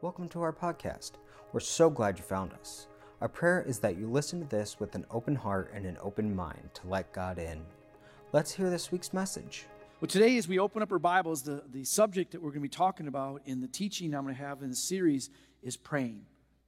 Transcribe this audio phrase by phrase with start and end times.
[0.00, 1.14] Welcome to our podcast.
[1.52, 2.86] We're so glad you found us.
[3.20, 6.36] Our prayer is that you listen to this with an open heart and an open
[6.36, 7.62] mind to let God in.
[8.32, 9.66] Let's hear this week's message.
[10.00, 12.68] Well, today, as we open up our Bibles, the, the subject that we're going to
[12.68, 15.30] be talking about in the teaching I'm going to have in the series
[15.64, 16.26] is praying,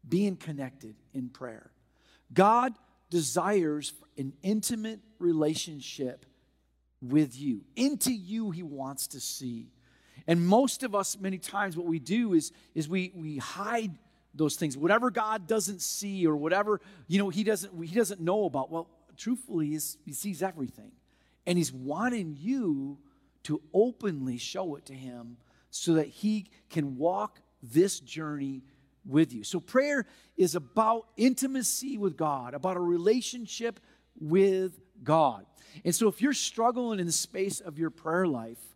[0.09, 1.71] being connected in prayer.
[2.35, 2.73] God
[3.11, 6.27] desires an intimate relationship
[7.01, 7.61] with you.
[7.77, 9.71] Into you, He wants to see.
[10.31, 13.91] And most of us, many times, what we do is, is we, we hide
[14.33, 14.77] those things.
[14.77, 18.71] Whatever God doesn't see or whatever, you know, He doesn't, he doesn't know about.
[18.71, 20.93] Well, truthfully, He sees everything.
[21.48, 22.98] And He's wanting you
[23.43, 25.37] to openly show it to Him
[25.71, 28.62] so that He can walk this journey
[29.05, 29.43] with you.
[29.43, 33.80] So, prayer is about intimacy with God, about a relationship
[34.21, 35.45] with God.
[35.85, 38.70] And so, if you're struggling in the space of your prayer life,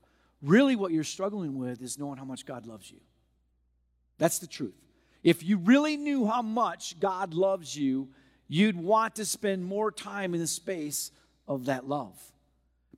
[0.45, 3.01] really what you're struggling with is knowing how much God loves you.
[4.19, 4.75] That's the truth.
[5.23, 8.09] If you really knew how much God loves you,
[8.47, 11.11] you'd want to spend more time in the space
[11.49, 12.21] of that love.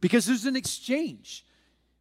[0.00, 1.46] Because there's an exchange.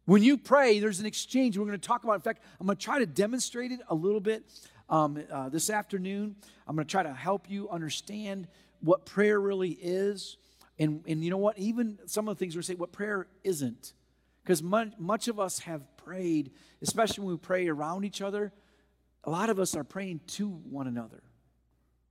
[0.04, 1.56] When you pray, there's an exchange.
[1.56, 2.14] We're going to talk about.
[2.14, 4.44] In fact, I'm going to try to demonstrate it a little bit
[4.88, 6.36] um, uh, this afternoon.
[6.66, 8.48] I'm going to try to help you understand
[8.80, 10.36] what prayer really is.
[10.78, 11.58] And, and you know what?
[11.58, 13.92] Even some of the things we're saying, what prayer isn't.
[14.46, 18.52] Because much, of us have prayed, especially when we pray around each other,
[19.24, 21.20] a lot of us are praying to one another.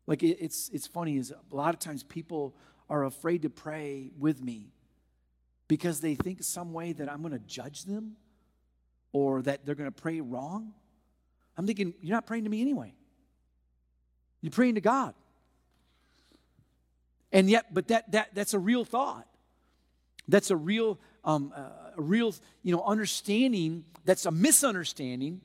[0.05, 2.53] Like it, it's, it's funny, is a lot of times people
[2.89, 4.73] are afraid to pray with me
[5.69, 8.17] because they think some way that I'm going to judge them
[9.13, 10.73] or that they're going to pray wrong.
[11.57, 12.93] I'm thinking, you're not praying to me anyway.
[14.41, 15.13] You're praying to God.
[17.31, 19.25] And yet, but that, that that's a real thought.
[20.27, 23.85] That's a real, um, uh, a real, you know, understanding.
[24.05, 25.41] That's a misunderstanding.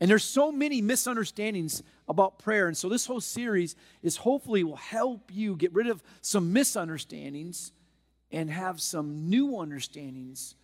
[0.00, 2.66] And there's so many misunderstandings about prayer.
[2.66, 7.72] And so this whole series is hopefully will help you get rid of some misunderstandings
[8.30, 10.56] and have some new understandings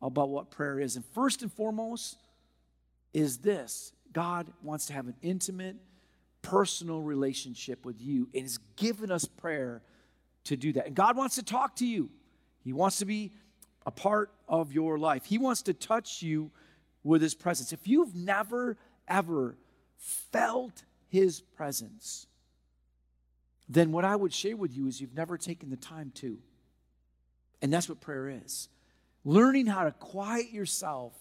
[0.00, 0.96] about what prayer is.
[0.96, 2.16] And first and foremost
[3.12, 5.76] is this God wants to have an intimate,
[6.42, 9.82] personal relationship with you and has given us prayer
[10.44, 10.86] to do that.
[10.86, 12.10] And God wants to talk to you,
[12.62, 13.32] He wants to be
[13.86, 16.50] a part of your life, He wants to touch you
[17.02, 17.72] with His presence.
[17.72, 18.76] If you've never,
[19.08, 19.56] ever
[19.96, 22.26] felt His presence,
[23.68, 26.38] then what I would share with you is you've never taken the time to.
[27.62, 28.68] And that's what prayer is
[29.24, 31.12] learning how to quiet yourself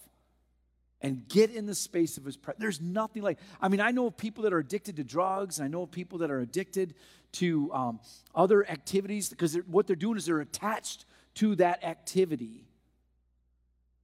[1.01, 2.61] and get in the space of his presence.
[2.61, 5.57] There's nothing like, I mean, I know of people that are addicted to drugs.
[5.57, 6.93] and I know of people that are addicted
[7.33, 7.99] to um,
[8.33, 11.05] other activities because they're, what they're doing is they're attached
[11.35, 12.65] to that activity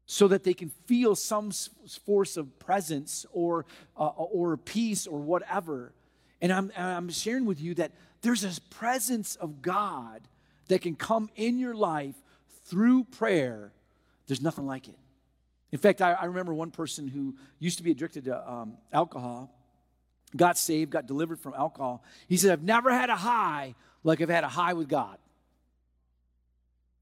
[0.05, 1.51] so that they can feel some
[2.05, 3.65] force of presence or,
[3.97, 5.93] uh, or peace or whatever.
[6.41, 10.27] And I'm, I'm sharing with you that there's this presence of God
[10.67, 12.15] that can come in your life
[12.65, 13.71] through prayer,
[14.27, 14.97] there's nothing like it.
[15.71, 19.53] In fact, I, I remember one person who used to be addicted to um, alcohol,
[20.35, 22.03] got saved, got delivered from alcohol.
[22.27, 25.17] He said, I've never had a high like I've had a high with God.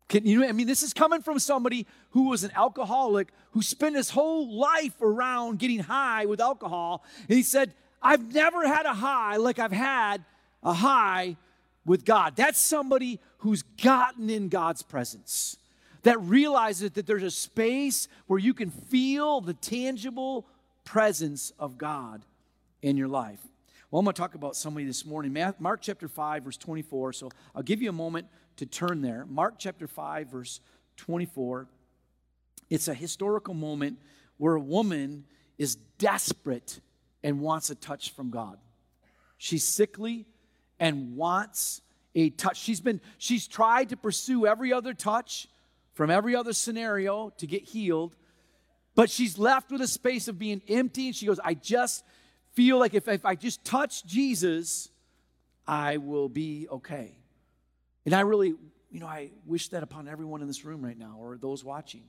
[0.09, 3.61] Can you know, I mean, this is coming from somebody who was an alcoholic who
[3.61, 7.03] spent his whole life around getting high with alcohol.
[7.27, 10.25] And he said, I've never had a high like I've had
[10.63, 11.37] a high
[11.85, 12.35] with God.
[12.35, 15.57] That's somebody who's gotten in God's presence,
[16.03, 20.45] that realizes that there's a space where you can feel the tangible
[20.85, 22.25] presence of God
[22.81, 23.39] in your life.
[23.91, 25.35] Well, I'm going to talk about somebody this morning.
[25.59, 27.13] Mark chapter 5, verse 24.
[27.13, 28.27] So I'll give you a moment
[28.59, 29.25] to turn there.
[29.27, 30.61] Mark chapter 5, verse
[30.97, 31.67] 24.
[32.69, 33.99] It's a historical moment
[34.37, 35.25] where a woman
[35.57, 36.79] is desperate
[37.23, 38.57] and wants a touch from God.
[39.37, 40.25] She's sickly,
[40.79, 41.81] and wants
[42.15, 42.57] a touch.
[42.57, 45.47] She's been she's tried to pursue every other touch
[45.93, 48.15] from every other scenario to get healed,
[48.95, 52.03] but she's left with a space of being empty and she goes, "I just
[52.53, 54.89] feel like if, if I just touch Jesus,
[55.67, 57.18] I will be okay."
[58.09, 58.55] And I really,
[58.89, 62.01] you know, I wish that upon everyone in this room right now or those watching.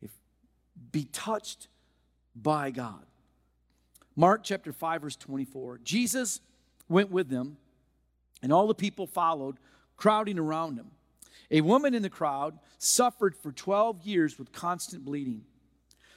[0.00, 0.10] If
[0.92, 1.68] be touched
[2.34, 3.04] by God.
[4.16, 5.80] Mark chapter 5 verse 24.
[5.84, 6.40] Jesus
[6.88, 7.58] went with them
[8.42, 9.58] and all the people followed,
[9.98, 10.86] crowding around him.
[11.50, 15.42] A woman in the crowd suffered for 12 years with constant bleeding.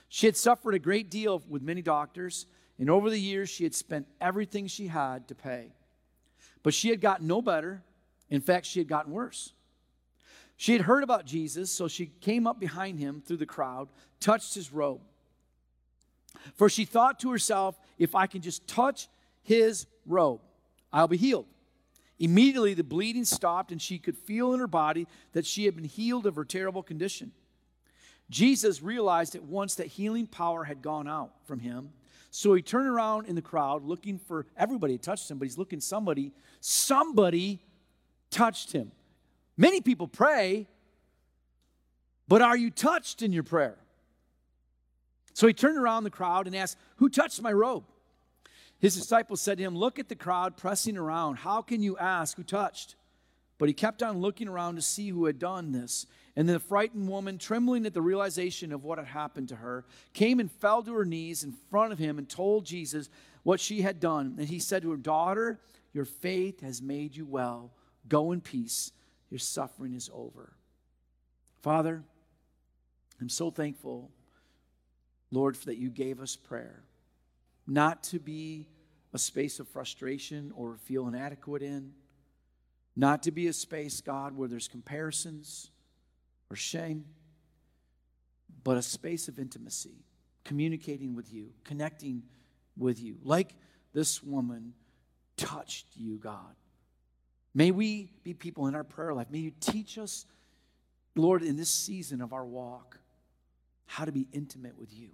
[0.07, 2.45] She had suffered a great deal with many doctors,
[2.77, 5.73] and over the years she had spent everything she had to pay.
[6.63, 7.83] But she had gotten no better.
[8.29, 9.53] In fact, she had gotten worse.
[10.57, 13.87] She had heard about Jesus, so she came up behind him through the crowd,
[14.19, 15.01] touched his robe.
[16.55, 19.07] For she thought to herself, if I can just touch
[19.41, 20.41] his robe,
[20.91, 21.45] I'll be healed.
[22.19, 25.85] Immediately, the bleeding stopped, and she could feel in her body that she had been
[25.85, 27.31] healed of her terrible condition.
[28.29, 31.91] Jesus realized at once that healing power had gone out from him.
[32.31, 35.57] So he turned around in the crowd looking for everybody to touch him, but he's
[35.57, 37.59] looking somebody, somebody
[38.29, 38.91] touched him.
[39.57, 40.67] Many people pray,
[42.27, 43.77] but are you touched in your prayer?
[45.33, 47.85] So he turned around the crowd and asked, Who touched my robe?
[48.79, 51.37] His disciples said to him, Look at the crowd pressing around.
[51.37, 52.95] How can you ask who touched?
[53.57, 56.07] But he kept on looking around to see who had done this.
[56.35, 59.83] And the frightened woman, trembling at the realization of what had happened to her,
[60.13, 63.09] came and fell to her knees in front of him and told Jesus
[63.43, 64.35] what she had done.
[64.37, 65.59] And he said to her, Daughter,
[65.91, 67.71] your faith has made you well.
[68.07, 68.91] Go in peace.
[69.29, 70.53] Your suffering is over.
[71.61, 72.03] Father,
[73.19, 74.11] I'm so thankful,
[75.31, 76.83] Lord, that you gave us prayer
[77.69, 78.67] not to be
[79.13, 81.91] a space of frustration or feel inadequate in,
[82.95, 85.69] not to be a space, God, where there's comparisons
[86.49, 87.05] or shame,
[88.63, 90.03] but a space of intimacy,
[90.43, 92.23] communicating with you, connecting
[92.75, 93.17] with you.
[93.23, 93.55] Like
[93.93, 94.73] this woman
[95.37, 96.55] touched you, God.
[97.53, 99.27] May we be people in our prayer life.
[99.29, 100.25] May you teach us,
[101.15, 102.99] Lord, in this season of our walk,
[103.85, 105.09] how to be intimate with you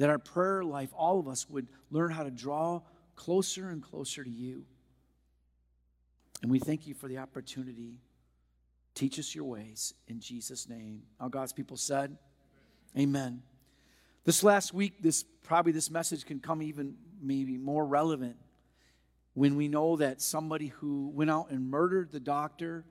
[0.00, 2.80] that our prayer life, all of us, would learn how to draw
[3.16, 4.64] closer and closer to you.
[6.40, 8.00] And we thank you for the opportunity.
[8.94, 11.02] Teach us your ways in Jesus' name.
[11.20, 12.16] All God's people said,
[12.98, 13.42] Amen.
[14.24, 18.36] This last week, this probably this message can come even maybe more relevant
[19.34, 22.84] when we know that somebody who went out and murdered the doctor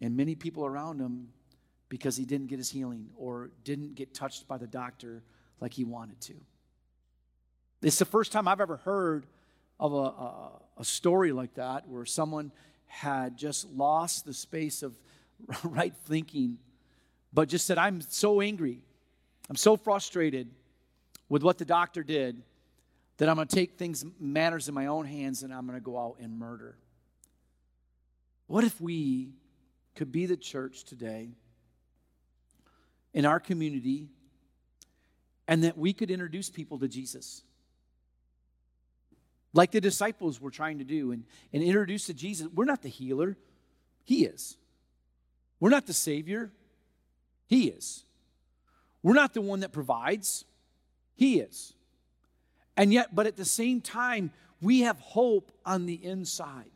[0.00, 1.28] and many people around him
[1.88, 5.22] because he didn't get his healing or didn't get touched by the doctor
[5.60, 6.34] like he wanted to.
[7.82, 9.26] It's the first time I've ever heard
[9.78, 12.52] of a, a, a story like that where someone
[12.86, 14.94] had just lost the space of
[15.64, 16.58] right thinking,
[17.32, 18.78] but just said, I'm so angry,
[19.50, 20.48] I'm so frustrated
[21.28, 22.42] with what the doctor did
[23.22, 25.80] that I'm going to take things, matters in my own hands, and I'm going to
[25.80, 26.76] go out and murder.
[28.48, 29.30] What if we
[29.94, 31.30] could be the church today
[33.14, 34.08] in our community
[35.46, 37.44] and that we could introduce people to Jesus.
[39.52, 41.22] Like the disciples were trying to do and,
[41.52, 42.48] and introduce to Jesus.
[42.52, 43.36] We're not the healer,
[44.02, 44.56] He is.
[45.60, 46.50] We're not the Savior,
[47.46, 48.02] He is.
[49.00, 50.44] We're not the one that provides,
[51.14, 51.74] He is.
[52.76, 54.30] And yet, but at the same time,
[54.60, 56.70] we have hope on the inside.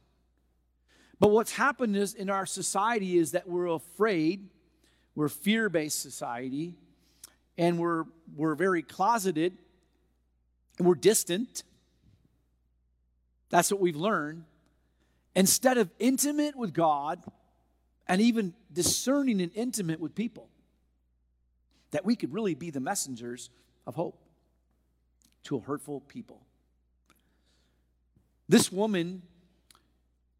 [1.18, 4.50] But what's happened is in our society is that we're afraid,
[5.14, 6.74] we're fear based society,
[7.56, 8.04] and we're,
[8.34, 9.56] we're very closeted
[10.78, 11.62] and we're distant.
[13.48, 14.44] That's what we've learned.
[15.34, 17.22] Instead of intimate with God
[18.06, 20.48] and even discerning and intimate with people,
[21.92, 23.48] that we could really be the messengers
[23.86, 24.25] of hope
[25.46, 26.40] to hurtful people.
[28.48, 29.22] This woman,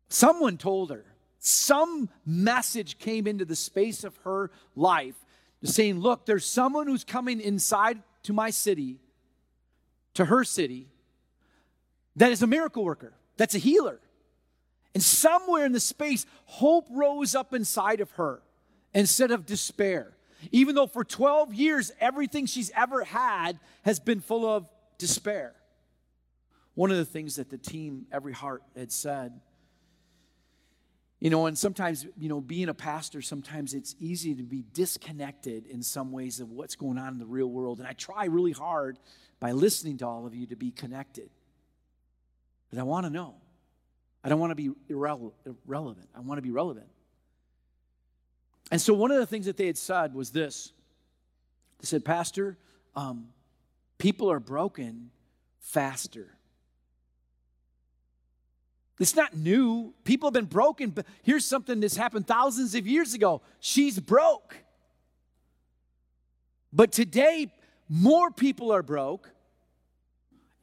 [0.08, 1.05] someone told her,
[1.38, 5.14] some message came into the space of her life
[5.62, 8.99] saying, Look, there's someone who's coming inside to my city,
[10.14, 10.88] to her city,
[12.17, 14.01] that is a miracle worker, that's a healer.
[14.94, 18.41] And somewhere in the space, hope rose up inside of her
[18.94, 20.17] instead of despair.
[20.51, 24.67] Even though for 12 years, everything she's ever had has been full of
[24.98, 25.55] despair.
[26.74, 29.41] One of the things that the team, Every Heart, had said
[31.19, 35.67] you know, and sometimes, you know, being a pastor, sometimes it's easy to be disconnected
[35.67, 37.79] in some ways of what's going on in the real world.
[37.79, 38.98] And I try really hard
[39.41, 41.31] by listening to all of you to be connected.
[42.70, 43.36] But I want to know.
[44.22, 46.08] I don't want to be irrelevant.
[46.15, 46.88] I want to be relevant.
[48.70, 50.72] And so one of the things that they had said was this
[51.81, 52.58] they said, Pastor,
[52.94, 53.29] um,
[53.98, 55.10] people are broken
[55.60, 56.36] faster
[58.98, 59.94] it's not new.
[60.05, 63.43] People have been broken, but here's something that's happened thousands of years ago.
[63.60, 64.56] She's broke.
[66.72, 67.53] But today,
[67.88, 69.31] more people are broke,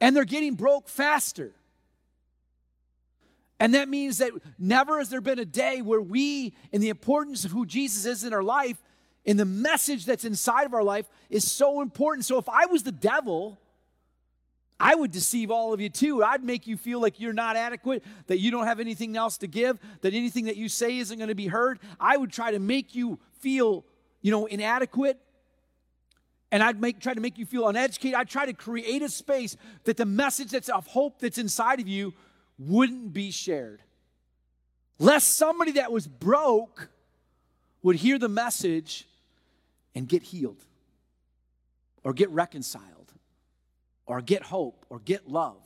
[0.00, 1.52] and they're getting broke faster.
[3.60, 7.44] And that means that never has there been a day where we, in the importance
[7.44, 8.82] of who Jesus is in our life,
[9.24, 12.24] in the message that's inside of our life, is so important.
[12.24, 13.58] So if I was the devil,
[14.78, 16.22] I would deceive all of you too.
[16.22, 19.46] I'd make you feel like you're not adequate, that you don't have anything else to
[19.46, 21.78] give, that anything that you say isn't going to be heard.
[21.98, 23.84] I would try to make you feel,
[24.20, 25.18] you know, inadequate.
[26.54, 28.14] and I'd make, try to make you feel uneducated.
[28.14, 31.88] I'd try to create a space that the message that's of hope that's inside of
[31.88, 32.14] you
[32.60, 33.82] wouldn't be shared.
[35.00, 36.90] Lest somebody that was broke
[37.82, 39.08] would hear the message
[39.94, 40.64] and get healed,
[42.02, 43.12] or get reconciled,
[44.06, 45.62] or get hope, or get love,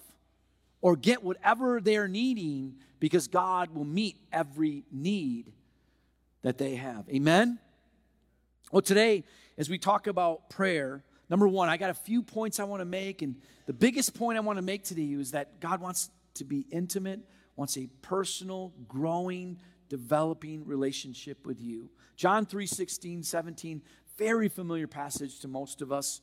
[0.80, 5.52] or get whatever they're needing because God will meet every need
[6.42, 7.08] that they have.
[7.08, 7.58] Amen?
[8.70, 9.24] Well, today,
[9.56, 12.86] as we talk about prayer, number one, I got a few points I want to
[12.86, 13.22] make.
[13.22, 16.66] And the biggest point I want to make today is that God wants to be
[16.70, 17.20] intimate,
[17.56, 19.58] wants a personal, growing,
[19.88, 21.90] developing relationship with you.
[22.16, 23.82] John 3 16, 17,
[24.18, 26.20] very familiar passage to most of us.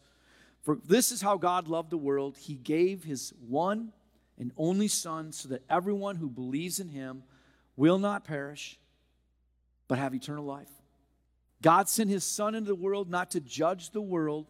[0.62, 2.38] For this is how God loved the world.
[2.38, 3.94] He gave his one
[4.38, 7.24] and only Son so that everyone who believes in him
[7.78, 8.78] will not perish,
[9.88, 10.70] but have eternal life.
[11.62, 14.48] God sent his Son into the world not to judge the world,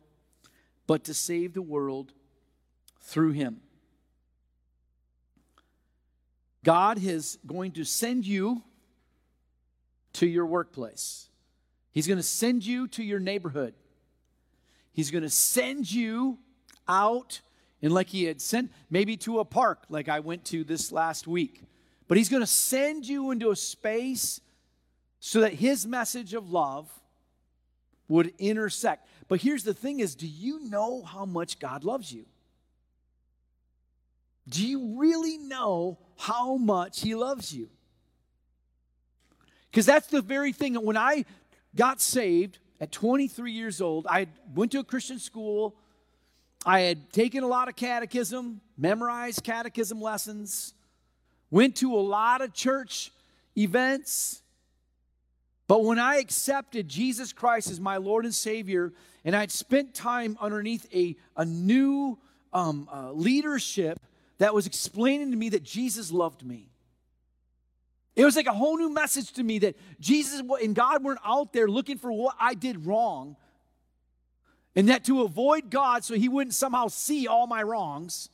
[0.87, 2.13] but to save the world
[3.01, 3.61] through him.
[6.63, 8.63] God is going to send you
[10.13, 11.29] to your workplace.
[11.95, 13.73] He's going to send you to your neighborhood.
[14.91, 16.39] He's going to send you
[16.89, 17.39] out
[17.81, 21.25] and like he had sent maybe to a park like I went to this last
[21.25, 21.63] week.
[22.09, 24.41] But he's going to send you into a space
[25.21, 26.91] so that his message of love
[28.09, 29.07] would intersect.
[29.29, 32.25] But here's the thing is do you know how much God loves you?
[34.49, 37.69] Do you really know how much he loves you?
[39.71, 41.25] Because that's the very thing when I
[41.75, 45.75] got saved at 23 years old, I went to a Christian school.
[46.65, 50.73] I had taken a lot of catechism, memorized catechism lessons,
[51.51, 53.11] went to a lot of church
[53.57, 54.41] events.
[55.67, 60.37] But when I accepted Jesus Christ as my Lord and Savior, and I'd spent time
[60.39, 62.17] underneath a, a new
[62.53, 63.99] um, uh, leadership
[64.37, 66.69] that was explaining to me that Jesus loved me.
[68.15, 71.51] It was like a whole new message to me that Jesus and God weren't out
[71.51, 73.35] there looking for what I did wrong,
[74.75, 78.29] and that to avoid God so he wouldn't somehow see all my wrongs,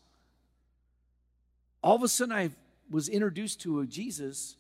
[1.84, 2.52] all of a sudden I
[2.90, 4.56] was introduced to a Jesus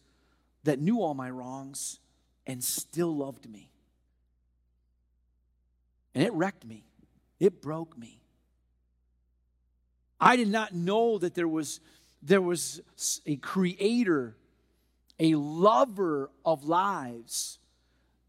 [0.63, 2.00] that knew all my wrongs
[2.48, 3.70] and still loved me.
[6.13, 6.84] And it wrecked me,
[7.40, 8.20] it broke me.
[10.20, 11.80] I did not know that there was,
[12.22, 12.82] there was
[13.25, 14.36] a creator,
[15.22, 17.60] a lover of lives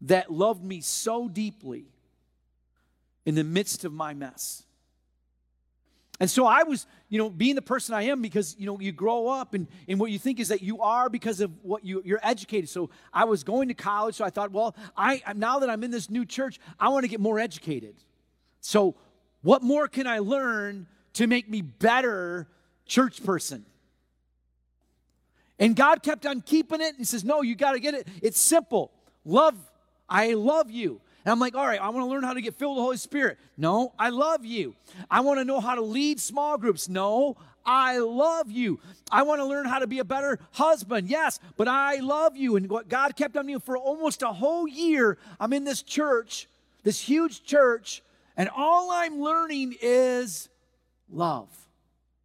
[0.01, 1.85] that loved me so deeply
[3.25, 4.63] in the midst of my mess.
[6.19, 8.91] And so I was, you know, being the person I am because, you know, you
[8.91, 12.03] grow up and, and what you think is that you are because of what you,
[12.05, 12.69] you're educated.
[12.69, 15.89] So I was going to college, so I thought, well, I now that I'm in
[15.89, 17.95] this new church, I want to get more educated.
[18.61, 18.95] So
[19.41, 22.47] what more can I learn to make me better
[22.85, 23.65] church person?
[25.59, 26.95] And God kept on keeping it.
[26.97, 28.07] He says, no, you got to get it.
[28.21, 28.91] It's simple.
[29.23, 29.55] Love,
[30.09, 30.99] I love you.
[31.25, 32.83] And I'm like, all right, I want to learn how to get filled with the
[32.83, 33.37] Holy Spirit.
[33.55, 34.75] No, I love you.
[35.09, 36.89] I want to know how to lead small groups.
[36.89, 38.79] No, I love you.
[39.09, 41.07] I want to learn how to be a better husband.
[41.07, 42.57] Yes, but I love you.
[42.57, 46.49] And what God kept on me for almost a whole year, I'm in this church,
[46.83, 48.03] this huge church,
[48.35, 50.49] and all I'm learning is
[51.09, 51.47] love.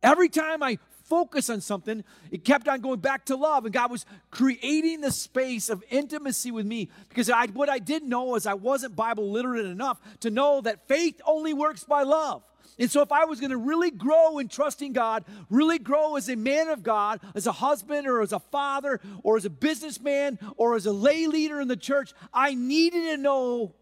[0.02, 0.78] Every time I
[1.08, 3.64] focus on something, it kept on going back to love.
[3.64, 8.08] And God was creating the space of intimacy with me because I, what I didn't
[8.08, 12.42] know is I wasn't Bible literate enough to know that faith only works by love.
[12.80, 16.28] And so, if I was going to really grow in trusting God, really grow as
[16.28, 20.38] a man of God, as a husband or as a father or as a businessman
[20.56, 23.74] or as a lay leader in the church, I needed to know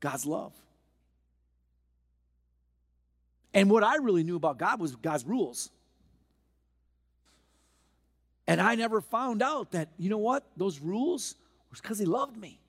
[0.00, 0.52] God's love.
[3.54, 5.70] And what I really knew about God was God's rules.
[8.46, 11.34] And I never found out that, you know what, those rules
[11.70, 12.60] was because he loved me.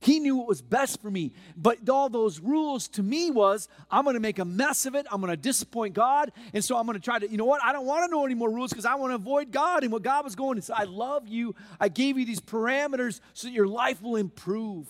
[0.00, 1.32] He knew what was best for me.
[1.56, 5.06] But all those rules to me was I'm going to make a mess of it.
[5.10, 6.30] I'm going to disappoint God.
[6.52, 7.62] And so I'm going to try to, you know what?
[7.64, 9.90] I don't want to know any more rules because I want to avoid God and
[9.90, 10.74] what God was going to say.
[10.76, 11.54] I love you.
[11.80, 14.86] I gave you these parameters so that your life will improve.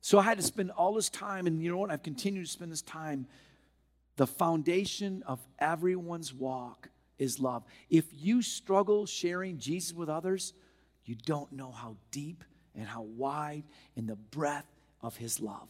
[0.00, 1.90] So I had to spend all this time, and you know what?
[1.90, 3.26] I've continued to spend this time.
[4.16, 7.64] The foundation of everyone's walk is love.
[7.90, 10.52] If you struggle sharing Jesus with others,
[11.04, 12.44] you don't know how deep
[12.74, 13.64] and how wide
[13.96, 14.66] and the breadth
[15.00, 15.68] of his love.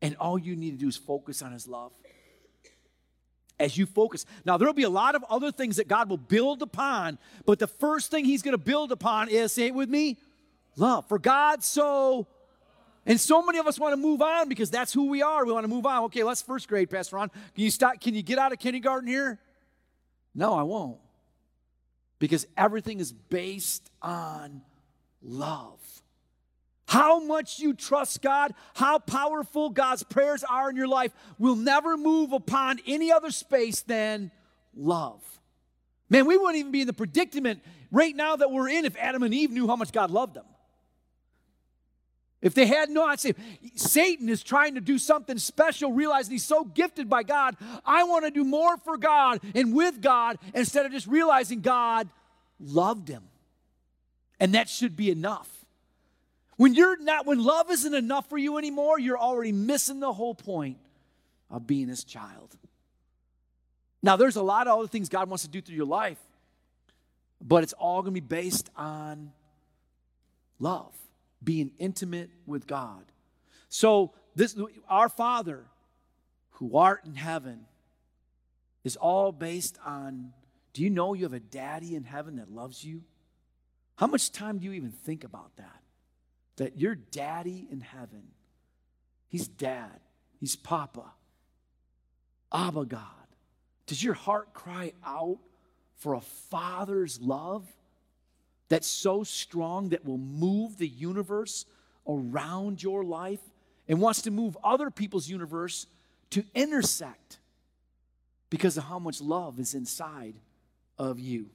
[0.00, 1.92] And all you need to do is focus on his love.
[3.58, 4.24] As you focus.
[4.44, 7.66] Now, there'll be a lot of other things that God will build upon, but the
[7.66, 10.18] first thing he's going to build upon is, say it with me,
[10.76, 11.08] love.
[11.08, 12.28] For God so
[13.08, 15.46] And so many of us want to move on because that's who we are.
[15.46, 16.04] We want to move on.
[16.04, 17.30] Okay, let's first grade, Pastor Ron.
[17.30, 18.00] Can you stop?
[18.00, 19.38] Can you get out of kindergarten here?
[20.34, 20.98] No, I won't.
[22.18, 24.62] Because everything is based on
[25.22, 25.78] love.
[26.86, 31.96] How much you trust God, how powerful God's prayers are in your life will never
[31.96, 34.30] move upon any other space than
[34.74, 35.22] love.
[36.08, 39.22] Man, we wouldn't even be in the predicament right now that we're in if Adam
[39.22, 40.46] and Eve knew how much God loved them.
[42.40, 43.34] If they had no, I'd say
[43.74, 47.56] Satan is trying to do something special, realizing he's so gifted by God.
[47.84, 52.08] I want to do more for God and with God instead of just realizing God
[52.60, 53.24] loved him.
[54.38, 55.48] And that should be enough.
[56.56, 60.34] When you're not, when love isn't enough for you anymore, you're already missing the whole
[60.34, 60.78] point
[61.50, 62.56] of being his child.
[64.02, 66.18] Now, there's a lot of other things God wants to do through your life,
[67.40, 69.32] but it's all going to be based on
[70.60, 70.94] love,
[71.42, 73.04] being intimate with God.
[73.68, 74.56] So, this
[74.88, 75.64] our Father
[76.52, 77.66] who art in heaven
[78.84, 80.32] is all based on
[80.72, 83.02] do you know you have a daddy in heaven that loves you?
[83.96, 85.82] How much time do you even think about that?
[86.56, 88.28] That your daddy in heaven,
[89.26, 90.00] he's dad,
[90.38, 91.12] he's papa,
[92.52, 93.02] Abba God.
[93.86, 95.38] Does your heart cry out
[95.96, 97.66] for a father's love
[98.68, 101.64] that's so strong that will move the universe
[102.06, 103.40] around your life
[103.88, 105.86] and wants to move other people's universe
[106.30, 107.38] to intersect
[108.50, 110.34] because of how much love is inside
[110.98, 111.46] of you?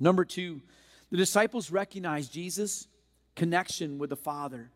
[0.00, 0.60] Number two,
[1.10, 2.86] the disciples recognized Jesus'
[3.34, 4.70] connection with the Father.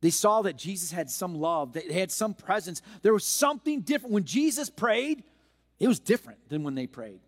[0.00, 2.82] They saw that Jesus had some love, that had some presence.
[3.02, 4.12] There was something different.
[4.12, 5.24] When Jesus prayed,
[5.78, 7.20] it was different than when they prayed.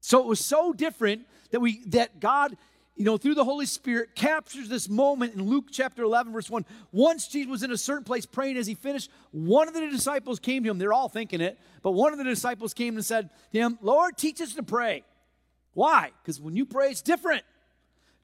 [0.00, 2.56] So it was so different that we that God,
[2.96, 6.64] you know, through the Holy Spirit captures this moment in Luke chapter 11 verse 1.
[6.92, 10.38] Once Jesus was in a certain place praying as he finished, one of the disciples
[10.38, 10.78] came to him.
[10.78, 14.16] They're all thinking it, but one of the disciples came and said to him, "Lord,
[14.16, 15.04] teach us to pray."
[15.74, 16.12] Why?
[16.22, 17.44] Because when you pray it's different.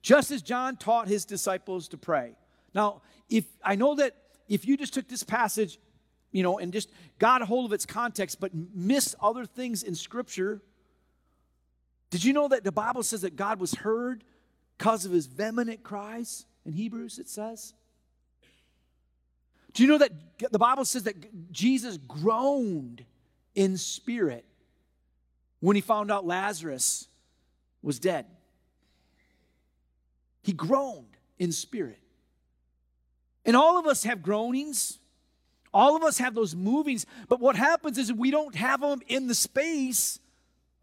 [0.03, 2.37] Just as John taught his disciples to pray.
[2.75, 4.15] Now, if I know that
[4.49, 5.79] if you just took this passage
[6.35, 9.95] you know, and just got a hold of its context, but missed other things in
[9.95, 10.61] Scripture.
[12.15, 14.23] Did you know that the Bible says that God was heard
[14.79, 16.47] because of his vehement cries?
[16.65, 17.75] In Hebrews, it says.
[19.73, 20.13] Do you know that
[20.53, 23.05] the Bible says that Jesus groaned
[23.57, 24.45] in spirit
[25.59, 27.09] when he found out Lazarus
[27.83, 28.27] was dead?
[30.41, 31.99] He groaned in spirit.
[33.45, 35.01] And all of us have groanings
[35.73, 39.27] all of us have those movings, but what happens is we don't have them in
[39.27, 40.21] the space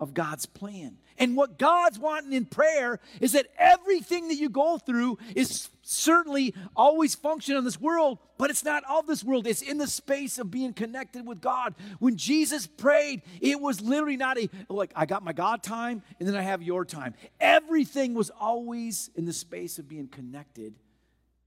[0.01, 0.97] of God's plan.
[1.21, 6.55] And what God's wanting in prayer is that everything that you go through is certainly
[6.75, 9.45] always functioning in this world, but it's not of this world.
[9.45, 11.75] It's in the space of being connected with God.
[11.99, 16.27] When Jesus prayed, it was literally not a like I got my God time and
[16.27, 17.13] then I have your time.
[17.39, 20.73] Everything was always in the space of being connected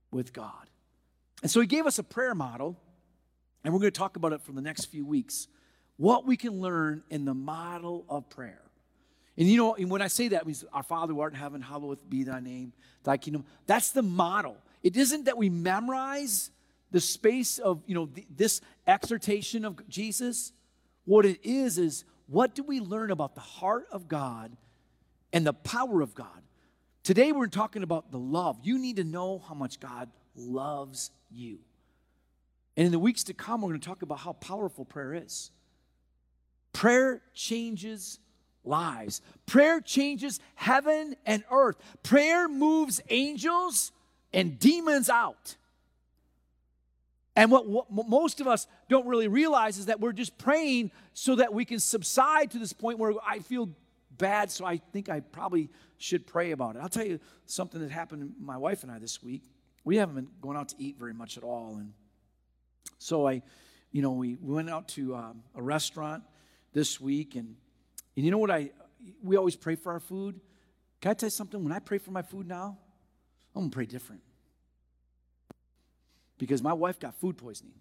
[0.09, 0.69] with God.
[1.41, 2.79] And so he gave us a prayer model
[3.65, 5.49] and we're going to talk about it for the next few weeks.
[5.97, 8.61] What we can learn in the model of prayer.
[9.37, 11.61] And you know, and when I say that, means our Father who art in heaven,
[11.61, 13.45] hallowed be thy name, thy kingdom.
[13.67, 14.57] That's the model.
[14.81, 16.51] It isn't that we memorize
[16.91, 20.53] the space of, you know, th- this exhortation of Jesus.
[21.03, 24.55] What it is, is what do we learn about the heart of God
[25.33, 26.41] and the power of God?
[27.03, 28.57] Today we're talking about the love.
[28.63, 31.59] You need to know how much God loves you.
[32.77, 35.51] And in the weeks to come, we're going to talk about how powerful prayer is.
[36.73, 38.19] Prayer changes
[38.67, 41.77] lives, prayer changes heaven and earth.
[42.03, 43.91] Prayer moves angels
[44.33, 45.55] and demons out.
[47.35, 51.35] And what, what, most of us don't really realize is that we're just praying so
[51.35, 53.69] that we can subside to this point where I feel
[54.17, 56.79] bad, so I think I probably should pray about it.
[56.81, 59.43] I'll tell you something that happened to my wife and I this week.
[59.83, 61.91] We haven't been going out to eat very much at all, and
[62.97, 63.41] so I,
[63.91, 66.23] you know, we, we went out to um, a restaurant
[66.71, 67.55] this week, and,
[68.15, 68.71] and you know what I,
[69.21, 70.39] we always pray for our food.
[71.01, 71.63] Can I tell you something?
[71.63, 72.77] When I pray for my food now,
[73.55, 74.21] I'm gonna pray different.
[76.37, 77.73] Because my wife got food poisoning.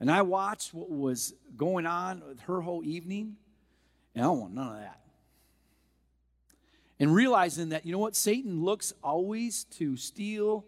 [0.00, 3.36] And I watched what was going on with her whole evening,
[4.14, 5.00] and I don't want none of that.
[6.98, 10.64] And realizing that, you know what, Satan looks always to steal,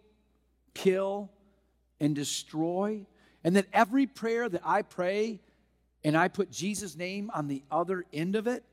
[0.75, 1.31] kill,
[2.01, 3.07] and destroy
[3.45, 5.41] and that every prayer that I pray
[6.09, 8.65] and I put Jesus' name on the other end of it,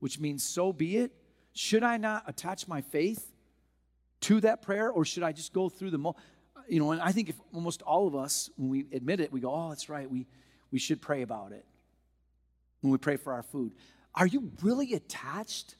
[0.00, 1.10] which means so be it,
[1.54, 3.32] should I not attach my faith
[4.20, 6.16] to that prayer or should I just go through the mo-
[6.68, 9.40] you know, and I think if almost all of us, when we admit it, we
[9.40, 10.26] go, oh, that's right, we,
[10.70, 11.64] we should pray about it
[12.82, 13.72] when we pray for our food.
[14.14, 15.76] Are you really attached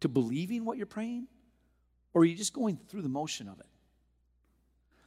[0.00, 1.26] to believing what you're praying?
[2.14, 3.66] Or are you just going through the motion of it?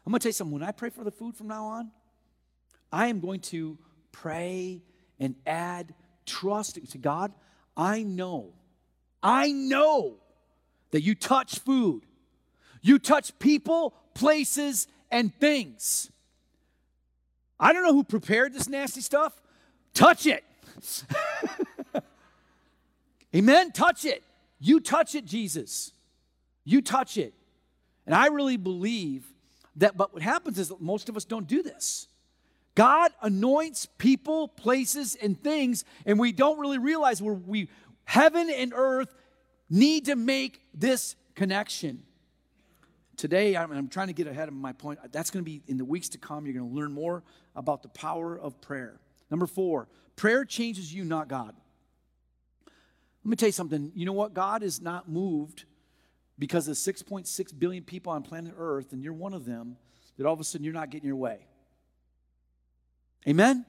[0.05, 0.53] I'm going to tell you something.
[0.53, 1.89] When I pray for the food from now on,
[2.91, 3.79] I am going to
[4.11, 4.83] pray
[5.21, 5.93] and add
[6.25, 7.31] trust to God.
[7.77, 8.49] I know,
[9.23, 10.15] I know
[10.89, 12.01] that you touch food,
[12.81, 16.12] you touch people, places, and things.
[17.60, 19.39] I don't know who prepared this nasty stuff.
[19.93, 20.43] Touch it.
[23.36, 23.71] Amen.
[23.71, 24.23] Touch it.
[24.60, 25.91] You touch it, Jesus.
[26.65, 27.34] You touch it.
[28.05, 29.25] And I really believe
[29.75, 32.07] that, but what happens is that most of us don't do this.
[32.75, 37.69] God anoints people, places, and things, and we don't really realize where we,
[38.05, 39.13] heaven and earth,
[39.69, 42.03] need to make this connection.
[43.17, 44.99] Today, I'm, I'm trying to get ahead of my point.
[45.12, 46.45] That's going to be in the weeks to come.
[46.45, 47.23] You're going to learn more
[47.55, 48.99] about the power of prayer.
[49.29, 51.53] Number four, prayer changes you, not God.
[53.23, 53.91] Let me tell you something.
[53.95, 54.34] You know what?
[54.34, 55.65] God is not moved
[56.39, 59.77] because of 6.6 billion people on planet Earth, and you're one of them,
[60.17, 61.45] that all of a sudden you're not getting your way.
[63.27, 63.65] Amen?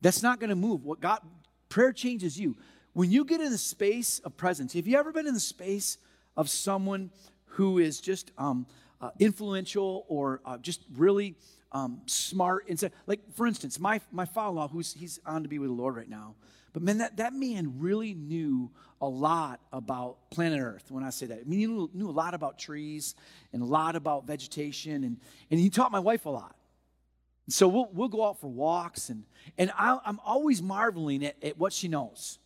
[0.00, 0.84] That's not going to move.
[0.84, 1.20] What God
[1.68, 2.56] prayer changes you.
[2.92, 5.98] When you get in the space of presence, have you ever been in the space
[6.36, 7.10] of someone
[7.46, 8.66] who is just um,
[9.00, 11.36] uh, influential or uh, just really
[11.70, 12.68] um, smart?
[12.68, 15.96] And like for instance, my my father-in-law, who's he's on to be with the Lord
[15.96, 16.34] right now.
[16.72, 21.26] But man, that, that man really knew a lot about planet Earth when I say
[21.26, 21.38] that.
[21.40, 23.14] I mean, he knew, knew a lot about trees
[23.52, 25.16] and a lot about vegetation, and,
[25.50, 26.54] and he taught my wife a lot.
[27.50, 29.24] So we'll, we'll go out for walks, and,
[29.58, 32.38] and i am always marveling at, at what she knows.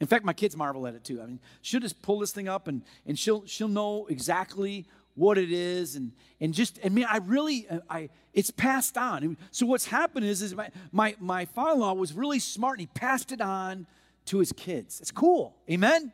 [0.00, 1.20] In fact, my kids marvel at it too.
[1.20, 5.36] I mean, she'll just pull this thing up and, and she'll, she'll know exactly what
[5.36, 9.36] it is and and just I mean I really I it's passed on.
[9.50, 13.32] So what's happened is is my my, my father-in-law was really smart and he passed
[13.32, 13.86] it on
[14.26, 15.00] to his kids.
[15.00, 15.56] It's cool.
[15.70, 16.12] Amen.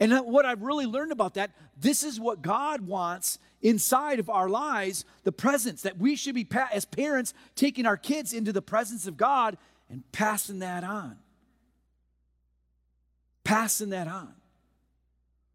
[0.00, 4.48] And what I've really learned about that, this is what God wants inside of our
[4.48, 9.06] lives, the presence that we should be as parents taking our kids into the presence
[9.06, 9.56] of God
[9.88, 11.16] and passing that on.
[13.44, 14.32] Passing that on.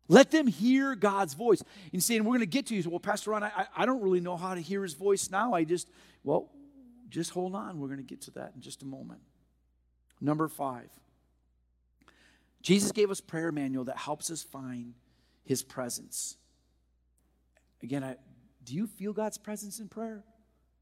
[0.07, 1.61] Let them hear God's voice.
[1.91, 2.81] And saying, we're going to get to you.
[2.81, 5.53] So, well, Pastor Ron, I, I don't really know how to hear his voice now.
[5.53, 5.89] I just,
[6.23, 6.49] well,
[7.09, 7.79] just hold on.
[7.79, 9.19] We're going to get to that in just a moment.
[10.21, 10.89] Number five,
[12.67, 14.93] Jesus gave us prayer manual that helps us find
[15.45, 16.35] his presence.
[17.81, 18.17] Again, I,
[18.65, 20.25] do you feel God's presence in prayer?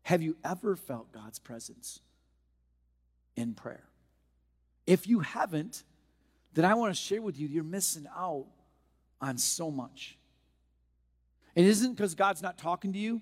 [0.02, 2.00] Have you ever felt God's presence
[3.36, 3.84] in prayer?
[4.88, 5.84] If you haven't,
[6.56, 8.48] then I want to share with you, you're missing out
[9.21, 10.17] on so much.
[11.54, 13.21] It isn't because God's not talking to you,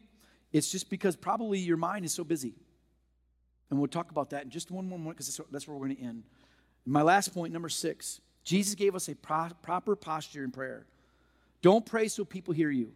[0.54, 2.56] it's just because probably your mind is so busy.
[3.70, 5.98] And we'll talk about that in just one more moment because that's where we're going
[5.98, 6.24] to end.
[6.86, 10.86] My last point, number six Jesus gave us a pro- proper posture in prayer.
[11.62, 12.92] Don't pray so people hear you.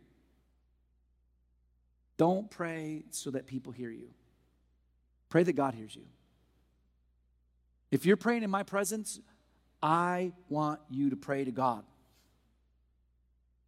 [2.17, 4.09] Don't pray so that people hear you.
[5.29, 6.03] Pray that God hears you.
[7.91, 9.19] If you're praying in my presence,
[9.81, 11.83] I want you to pray to God.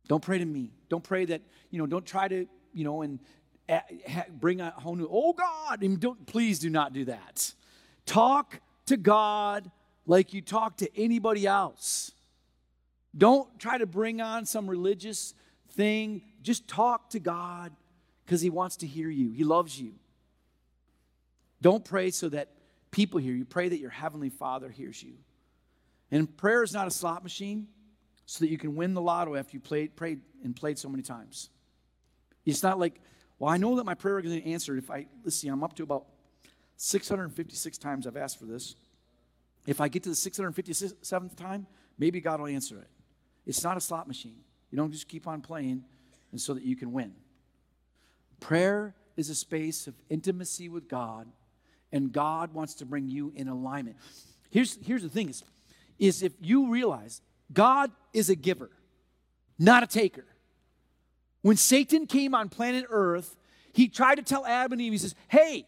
[0.08, 0.72] Don't pray to me.
[0.90, 3.20] Don't pray that, you know, don't try to, you know, and
[3.70, 3.80] uh,
[4.32, 7.54] bring a whole new, oh God, and don't, please do not do that.
[8.06, 9.70] Talk to God
[10.10, 12.12] like you talk to anybody else.
[13.16, 15.36] Don't try to bring on some religious
[15.74, 16.24] thing.
[16.42, 17.72] Just talk to God
[18.26, 19.94] because He wants to hear you, He loves you.
[21.62, 22.50] Don't pray so that
[22.90, 23.46] people hear you.
[23.46, 25.14] Pray that your Heavenly Father hears you.
[26.10, 27.68] And prayer is not a slot machine
[28.26, 31.04] so that you can win the lotto after you played, prayed and played so many
[31.04, 31.50] times.
[32.48, 33.00] It's not like,
[33.38, 35.64] well, I know that my prayer is going to answer if I, let's see, I'm
[35.64, 36.06] up to about
[36.78, 38.76] 656 times I've asked for this.
[39.68, 41.68] If I get to the 657th time,
[41.98, 42.88] maybe God will answer it.
[43.46, 44.38] It's not a slot machine.
[44.72, 45.84] You don't just keep on playing
[46.32, 47.14] and so that you can win.
[48.40, 51.28] Prayer is a space of intimacy with God,
[51.92, 53.98] and God wants to bring you in alignment.
[54.50, 55.44] Here's, here's the thing is,
[55.98, 58.70] is if you realize God is a giver,
[59.58, 60.26] not a taker.
[61.42, 63.36] When Satan came on planet Earth,
[63.74, 65.66] he tried to tell Adam and Eve, he says, Hey,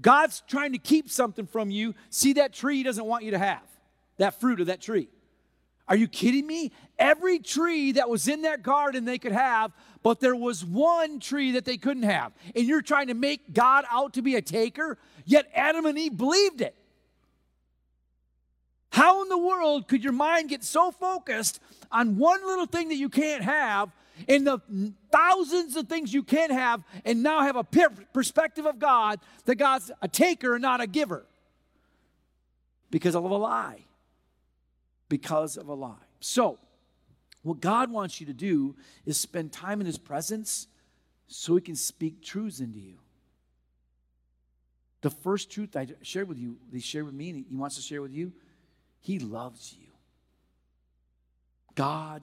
[0.00, 1.94] God's trying to keep something from you.
[2.10, 3.62] See that tree he doesn't want you to have,
[4.18, 5.08] that fruit of that tree.
[5.86, 6.72] Are you kidding me?
[6.98, 11.52] Every tree that was in that garden they could have, but there was one tree
[11.52, 12.32] that they couldn't have.
[12.56, 16.16] And you're trying to make God out to be a taker, yet Adam and Eve
[16.16, 16.74] believed it.
[18.90, 22.96] How in the world could your mind get so focused on one little thing that
[22.96, 23.90] you can't have
[24.28, 24.60] in the
[25.10, 27.64] thousands of things you can have and now have a
[28.12, 31.24] perspective of God that God's a taker and not a giver
[32.90, 33.84] because of a lie.
[35.08, 35.96] Because of a lie.
[36.20, 36.58] So,
[37.42, 38.74] what God wants you to do
[39.04, 40.66] is spend time in His presence
[41.26, 42.98] so He can speak truths into you.
[45.02, 47.82] The first truth I shared with you, He shared with me, and He wants to
[47.82, 48.32] share with you,
[49.00, 49.88] He loves you.
[51.74, 52.22] God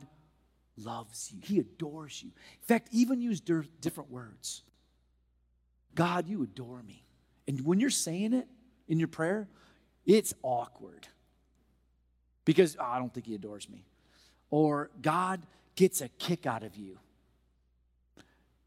[0.77, 1.39] loves you.
[1.43, 2.29] He adores you.
[2.29, 4.63] In fact, even use different words.
[5.95, 7.05] God, you adore me.
[7.47, 8.47] And when you're saying it
[8.87, 9.47] in your prayer,
[10.05, 11.07] it's awkward
[12.45, 13.85] because oh, I don't think he adores me.
[14.49, 15.41] Or God
[15.75, 16.97] gets a kick out of you.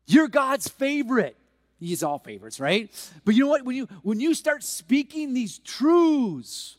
[0.07, 1.37] You're God's favorite.
[1.81, 2.91] He's all favorites, right?
[3.25, 3.65] But you know what?
[3.65, 6.77] When you when you start speaking these truths,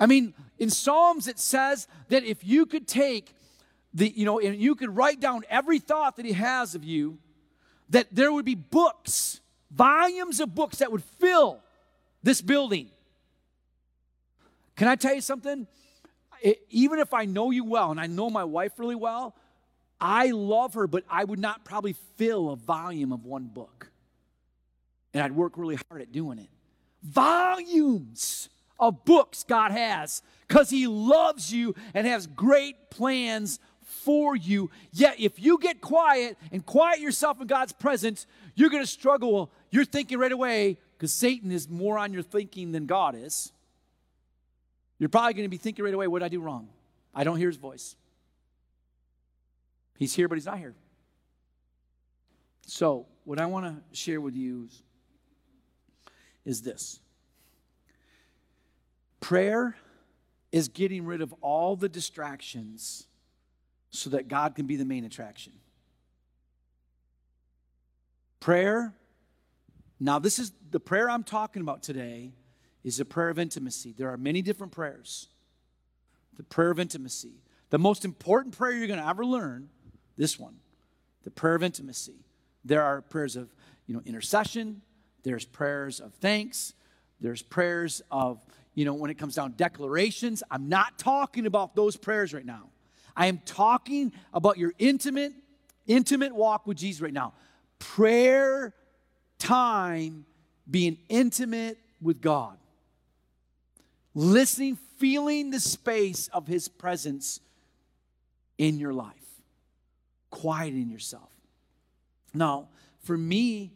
[0.00, 3.34] I mean, in Psalms it says that if you could take
[3.92, 7.18] the, you know, and you could write down every thought that he has of you,
[7.90, 11.60] that there would be books, volumes of books that would fill
[12.22, 12.88] this building.
[14.76, 15.66] Can I tell you something?
[16.40, 19.34] It, even if I know you well and I know my wife really well,
[20.00, 23.90] I love her, but I would not probably fill a volume of one book.
[25.12, 26.48] And I'd work really hard at doing it.
[27.02, 28.48] Volumes
[28.80, 34.70] of books God has because He loves you and has great plans for you.
[34.92, 39.50] Yet, if you get quiet and quiet yourself in God's presence, you're going to struggle.
[39.70, 43.52] You're thinking right away, because Satan is more on your thinking than God is.
[44.98, 46.68] You're probably going to be thinking right away, what did I do wrong?
[47.14, 47.96] I don't hear his voice.
[49.98, 50.74] He's here, but he's not here.
[52.66, 54.82] So, what I want to share with you is,
[56.44, 57.00] is this
[59.20, 59.76] prayer
[60.50, 63.06] is getting rid of all the distractions
[63.90, 65.52] so that God can be the main attraction.
[68.40, 68.94] Prayer,
[69.98, 72.32] now this is the prayer I'm talking about today
[72.82, 73.94] is a prayer of intimacy.
[73.96, 75.28] There are many different prayers.
[76.36, 77.42] The prayer of intimacy.
[77.68, 79.68] The most important prayer you're going to ever learn,
[80.16, 80.56] this one,
[81.22, 82.24] the prayer of intimacy.
[82.64, 83.54] There are prayers of,
[83.86, 84.82] you know, intercession,
[85.22, 86.72] there's prayers of thanks,
[87.20, 88.40] there's prayers of,
[88.74, 90.42] you know, when it comes down declarations.
[90.50, 92.68] I'm not talking about those prayers right now.
[93.16, 95.32] I am talking about your intimate,
[95.86, 97.34] intimate walk with Jesus right now.
[97.78, 98.74] Prayer
[99.38, 100.24] time
[100.70, 102.56] being intimate with God.
[104.14, 107.40] Listening, feeling the space of His presence
[108.58, 109.14] in your life.
[110.30, 111.30] Quieting yourself.
[112.32, 112.68] Now,
[113.02, 113.72] for me,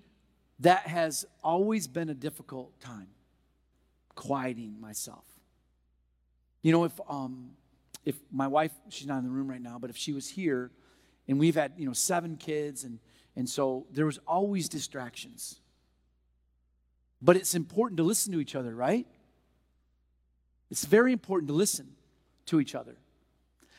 [0.61, 3.09] that has always been a difficult time.
[4.15, 5.25] Quieting myself.
[6.63, 7.51] You know, if um,
[8.05, 10.71] if my wife, she's not in the room right now, but if she was here,
[11.29, 12.99] and we've had you know seven kids, and
[13.37, 15.61] and so there was always distractions.
[17.21, 19.07] But it's important to listen to each other, right?
[20.71, 21.97] It's very important to listen
[22.47, 22.97] to each other.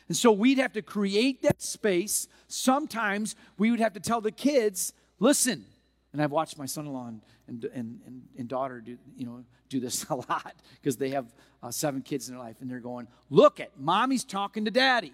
[0.08, 2.28] And so we'd have to create that space.
[2.48, 5.64] Sometimes we would have to tell the kids, listen.
[6.12, 10.04] And I've watched my son-in-law and, and, and, and daughter do, you know, do this
[10.10, 13.60] a lot because they have uh, seven kids in their life and they're going, look
[13.60, 15.12] at mommy's talking to daddy.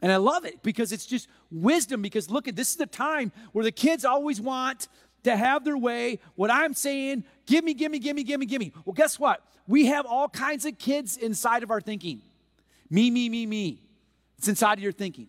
[0.00, 2.02] And I love it because it's just wisdom.
[2.02, 4.88] Because look at this is the time where the kids always want
[5.22, 6.18] to have their way.
[6.34, 8.72] What I'm saying, give me, give me, give me, give me, give me.
[8.84, 9.46] Well, guess what?
[9.68, 12.20] We have all kinds of kids inside of our thinking.
[12.90, 13.80] Me, me, me, me.
[14.38, 15.28] It's inside of your thinking.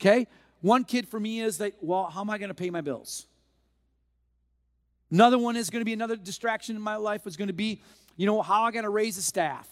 [0.00, 0.28] Okay?
[0.60, 3.26] One kid for me is that, well, how am I going to pay my bills?
[5.10, 7.80] Another one is going to be another distraction in my life is going to be,
[8.16, 9.68] you know, how I got to raise a staff.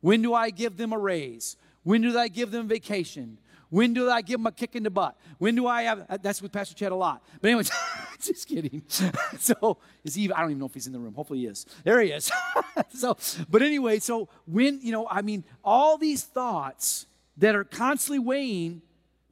[0.00, 1.56] When do I give them a raise?
[1.82, 3.38] When do I give them vacation?
[3.70, 5.18] When do I give them a kick in the butt?
[5.36, 6.22] When do I have?
[6.22, 7.22] That's with Pastor Chad a lot.
[7.40, 7.70] But anyways,
[8.20, 8.82] just kidding.
[9.38, 10.32] so is he?
[10.32, 11.14] I don't even know if he's in the room.
[11.14, 11.66] Hopefully he is.
[11.84, 12.30] There he is.
[12.94, 13.16] so,
[13.50, 17.06] but anyway, so when you know, I mean, all these thoughts
[17.36, 18.80] that are constantly weighing,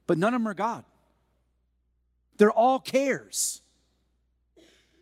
[0.07, 0.85] but none of them are God.
[2.37, 3.63] They're all cares.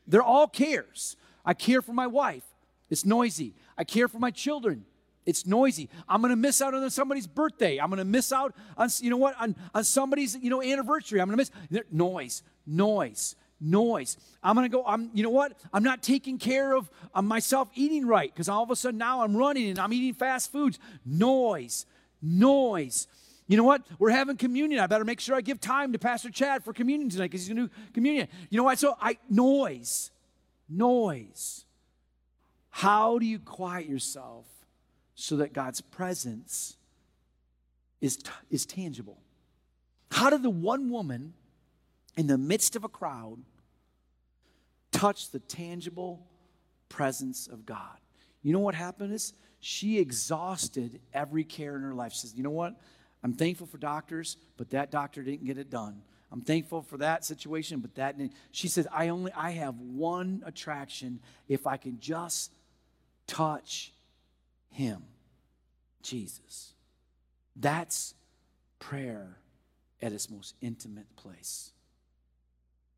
[0.06, 1.16] They're all cares.
[1.44, 2.44] I care for my wife.
[2.90, 3.54] It's noisy.
[3.76, 4.84] I care for my children.
[5.26, 5.88] It's noisy.
[6.08, 7.78] I'm going to miss out on somebody's birthday.
[7.78, 11.20] I'm going to miss out on, you know what, on, on somebody's, you know, anniversary.
[11.20, 14.18] I'm going to miss noise, noise, noise.
[14.42, 15.58] I'm going to go, I'm, you know what?
[15.72, 19.22] I'm not taking care of, of myself eating right because all of a sudden now
[19.22, 20.78] I'm running and I'm eating fast foods.
[21.06, 21.86] Noise,
[22.20, 23.08] noise.
[23.46, 23.82] You know what?
[23.98, 24.80] We're having communion.
[24.80, 27.54] I better make sure I give time to Pastor Chad for communion tonight because he's
[27.54, 28.28] going to do communion.
[28.48, 28.78] You know what?
[28.78, 30.10] So I, noise,
[30.68, 31.64] noise.
[32.70, 34.46] How do you quiet yourself
[35.14, 36.76] so that God's presence
[38.00, 38.18] is,
[38.50, 39.18] is tangible.
[40.10, 41.34] How did the one woman
[42.16, 43.38] in the midst of a crowd
[44.92, 46.26] touch the tangible
[46.88, 47.98] presence of God?
[48.42, 52.12] You know what happened is she exhausted every care in her life.
[52.12, 52.78] She says, You know what?
[53.24, 56.02] I'm thankful for doctors, but that doctor didn't get it done.
[56.30, 58.34] I'm thankful for that situation, but that didn't.
[58.52, 62.52] She says, I only I have one attraction if I can just
[63.26, 63.92] touch
[64.70, 65.04] him,
[66.02, 66.74] Jesus.
[67.56, 68.14] That's
[68.78, 69.38] prayer
[70.02, 71.72] at its most intimate place.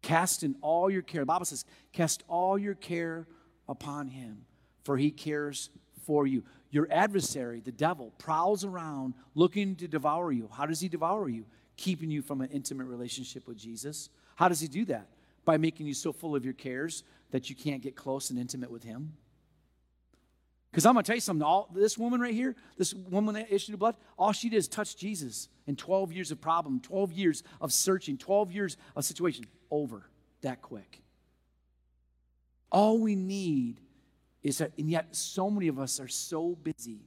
[0.03, 1.23] Cast in all your care.
[1.23, 3.29] The Bible says, cast all your care
[3.69, 4.47] upon him,
[4.83, 5.71] for he cares
[6.05, 6.43] for you.
[6.71, 10.49] Your adversary, the devil, prowls around looking to devour you.
[10.53, 11.45] How does he devour you?
[11.77, 14.09] Keeping you from an intimate relationship with Jesus.
[14.35, 15.09] How does he do that?
[15.45, 18.71] By making you so full of your cares that you can't get close and intimate
[18.71, 19.13] with him.
[20.71, 21.43] Because I'm going to tell you something.
[21.43, 24.69] All, this woman right here, this woman that issued of blood, all she did is
[24.69, 29.47] touch Jesus in 12 years of problem, 12 years of searching, 12 years of situation.
[29.71, 30.11] Over
[30.43, 31.03] that quick.
[32.71, 33.81] All we need
[34.47, 37.01] is that, and yet so many of us are so busy.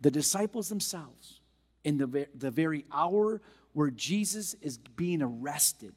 [0.00, 1.40] The disciples themselves,
[1.82, 3.42] in the, the very hour
[3.72, 5.94] where Jesus is being arrested,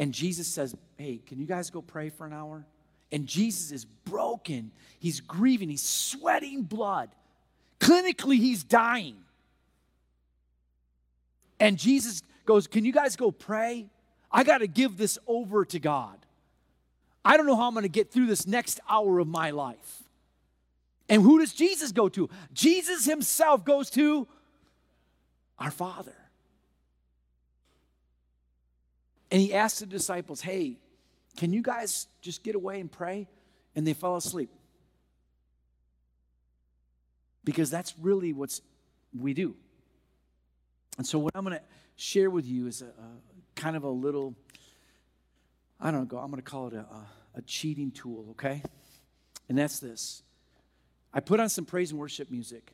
[0.00, 2.66] and Jesus says, Hey, can you guys go pray for an hour?
[3.12, 4.72] And Jesus is broken.
[4.98, 5.68] He's grieving.
[5.70, 7.10] He's sweating blood.
[7.78, 9.18] Clinically, he's dying.
[11.60, 13.86] And Jesus goes, Can you guys go pray?
[14.32, 16.18] I got to give this over to God.
[17.28, 20.02] I don't know how I'm going to get through this next hour of my life.
[21.10, 22.30] And who does Jesus go to?
[22.54, 24.26] Jesus himself goes to
[25.58, 26.16] our Father.
[29.30, 30.78] And he asks the disciples, Hey,
[31.36, 33.28] can you guys just get away and pray?
[33.76, 34.48] And they fell asleep.
[37.44, 38.58] Because that's really what
[39.14, 39.54] we do.
[40.96, 41.62] And so, what I'm going to
[41.96, 43.20] share with you is a, a,
[43.54, 44.34] kind of a little,
[45.78, 48.62] I don't know, I'm going to call it a, a, a cheating tool, okay?
[49.48, 50.22] And that's this
[51.12, 52.72] I put on some praise and worship music.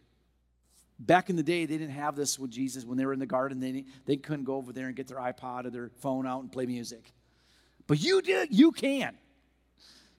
[0.99, 2.85] Back in the day, they didn't have this with Jesus.
[2.85, 5.19] When they were in the garden, they, they couldn't go over there and get their
[5.19, 7.13] iPod or their phone out and play music.
[7.87, 9.17] But you do, you can.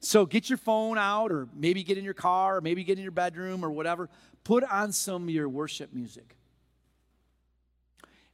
[0.02, 3.04] So get your phone out, or maybe get in your car, or maybe get in
[3.04, 4.10] your bedroom, or whatever.
[4.44, 6.36] Put on some of your worship music.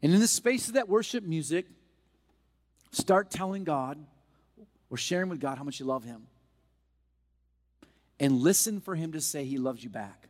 [0.02, 1.68] And in the space of that worship music,
[2.92, 4.04] start telling God
[4.92, 6.28] or sharing with God how much you love Him.
[8.20, 10.28] And listen for Him to say He loves you back.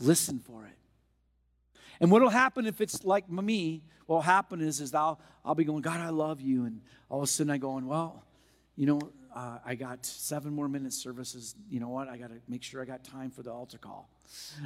[0.00, 0.78] Listen for it.
[2.00, 3.82] And what will happen if it's like me?
[4.06, 6.64] What will happen is, is I'll, I'll be going, God, I love you.
[6.64, 8.24] And all of a sudden I going, well,
[8.82, 8.98] you know,
[9.32, 11.54] uh, I got seven more minutes services.
[11.70, 12.08] You know what?
[12.08, 14.10] I got to make sure I got time for the altar call.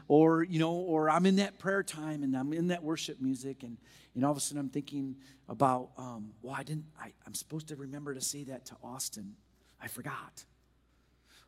[0.09, 3.62] Or, you know, or I'm in that prayer time and I'm in that worship music.
[3.62, 3.76] And,
[4.14, 5.16] and all of a sudden I'm thinking
[5.50, 9.35] about, um, well, I didn't, I, I'm supposed to remember to say that to Austin.
[9.83, 10.46] I forgot.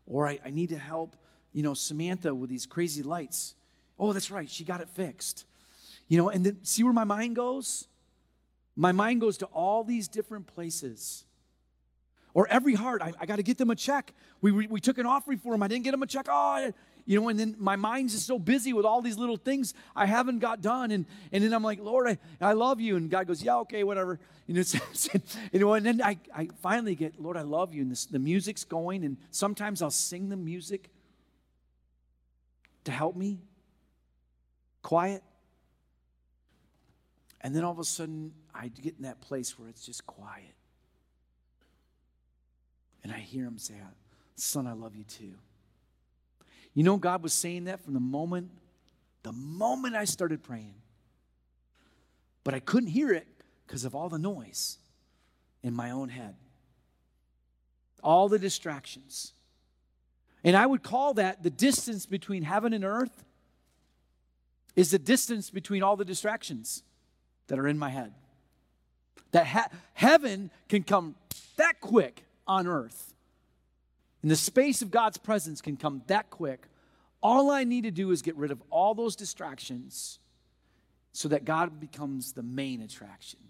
[0.05, 1.17] Or I, I need to help,
[1.55, 3.55] you know, Samantha with these crazy lights.
[3.99, 4.51] Oh, that's right.
[4.51, 5.47] She got it fixed.
[6.07, 7.89] You know, and then see where my mind goes?
[8.77, 11.25] My mind goes to all these different places.
[12.35, 14.13] Or every heart, I, I got to get them a check.
[14.41, 15.63] We, we, we, took an offering for them.
[15.63, 16.27] I didn't get them a check.
[16.29, 16.73] Oh,
[17.09, 20.05] you know, and then my mind's just so busy with all these little things I
[20.05, 20.91] haven't got done.
[20.91, 22.97] And, and then I'm like, Lord, I, I love you.
[22.97, 24.21] And God goes, yeah, okay, whatever.
[24.47, 24.63] You know,
[25.53, 27.81] you know and then I, I finally get, Lord, I love you.
[27.81, 29.05] And this, the music's going.
[29.05, 30.91] And sometimes I'll sing the music
[32.85, 33.39] to help me.
[34.83, 35.23] Quiet.
[37.41, 40.58] And then all of a sudden, I get in that place where it's just quiet.
[43.09, 43.73] And I hear him say,
[44.37, 45.33] Son, I love you too.
[46.75, 48.51] You know, God was saying that from the moment,
[49.23, 50.75] the moment I started praying.
[52.45, 53.27] But I couldn't hear it
[53.67, 54.77] because of all the noise
[55.63, 56.35] in my own head,
[58.03, 59.33] all the distractions.
[60.45, 63.25] And I would call that the distance between heaven and earth
[64.77, 66.83] is the distance between all the distractions
[67.47, 68.13] that are in my head.
[69.31, 71.15] That ha- heaven can come
[71.57, 73.15] that quick on earth.
[74.23, 76.67] And the space of God's presence can come that quick.
[77.23, 80.19] All I need to do is get rid of all those distractions
[81.13, 83.41] so that God becomes the main attraction.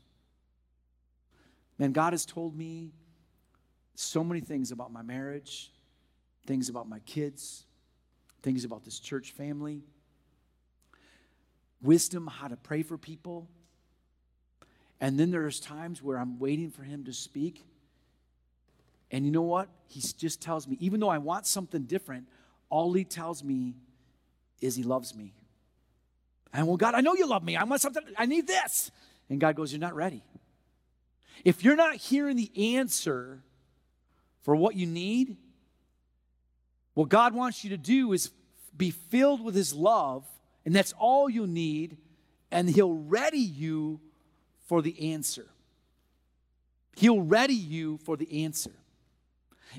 [1.78, 2.90] Man, God has told me
[3.94, 5.72] so many things about my marriage,
[6.46, 7.64] things about my kids,
[8.42, 9.82] things about this church family,
[11.80, 13.49] wisdom how to pray for people,
[15.01, 17.64] and then there's times where I'm waiting for him to speak.
[19.11, 19.68] And you know what?
[19.86, 22.28] He just tells me, even though I want something different,
[22.68, 23.74] all he tells me
[24.61, 25.34] is he loves me.
[26.52, 27.56] And well, God, I know you love me.
[27.56, 28.90] I want something, I need this.
[29.28, 30.22] And God goes, You're not ready.
[31.44, 33.42] If you're not hearing the answer
[34.42, 35.36] for what you need,
[36.94, 38.30] what God wants you to do is
[38.76, 40.26] be filled with His love,
[40.64, 41.96] and that's all you need,
[42.50, 44.00] and He'll ready you
[44.66, 45.46] for the answer.
[46.96, 48.72] He'll ready you for the answer.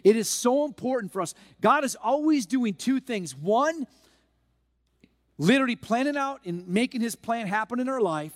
[0.04, 1.34] It is so important for us.
[1.62, 3.36] God is always doing two things.
[3.36, 3.88] One,
[5.38, 8.34] literally planning out and making his plan happen in our life.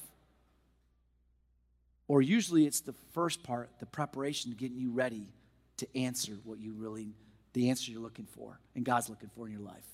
[2.08, 5.28] Or usually it's the first part, the preparation, getting you ready
[5.78, 7.14] to answer what you really,
[7.54, 9.86] the answer you're looking for and God's looking for in your life.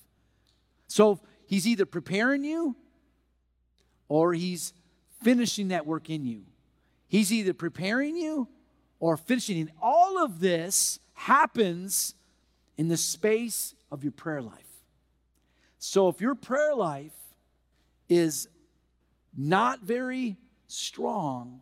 [0.88, 2.76] So he's either preparing you
[4.08, 4.72] or he's
[5.22, 6.42] finishing that work in you.
[7.08, 8.48] He's either preparing you
[8.98, 9.60] or finishing.
[9.60, 12.14] And all of this happens
[12.78, 14.54] in the space of your prayer life.
[15.78, 17.12] So if your prayer life
[18.08, 18.48] is
[19.36, 21.60] not very strong,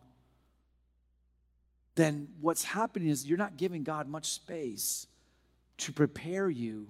[1.95, 5.07] then what's happening is you're not giving God much space
[5.79, 6.87] to prepare you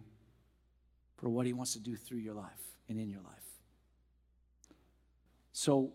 [1.17, 3.33] for what He wants to do through your life and in your life.
[5.53, 5.91] So,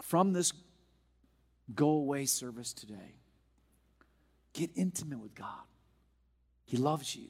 [0.00, 0.54] from this
[1.74, 3.14] go away service today,
[4.54, 5.64] get intimate with God.
[6.64, 7.28] He loves you.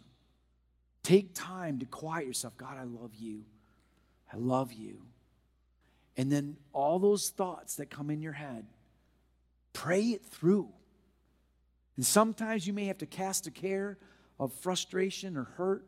[1.03, 2.57] Take time to quiet yourself.
[2.57, 3.43] God, I love you.
[4.33, 5.03] I love you.
[6.17, 8.67] And then all those thoughts that come in your head,
[9.73, 10.69] pray it through.
[11.97, 13.99] And sometimes you may have to cast a care
[14.39, 15.85] of frustration or hurt